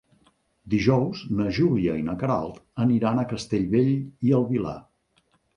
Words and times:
Dijous 0.73 1.19
na 1.41 1.45
Júlia 1.57 1.99
i 2.01 2.07
na 2.09 2.17
Queralt 2.23 2.57
aniran 2.87 3.21
a 3.25 3.29
Castellbell 3.35 3.95
i 4.31 4.35
el 4.41 4.49
Vilar. 4.55 4.77